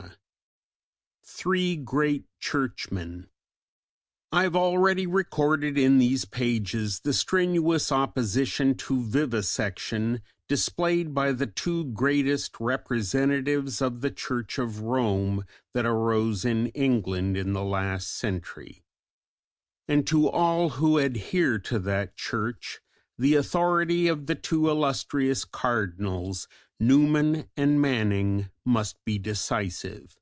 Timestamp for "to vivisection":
8.76-10.22